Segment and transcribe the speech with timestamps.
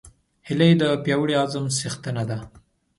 [0.47, 2.37] هیلۍ د پیاوړي عزم څښتنه ده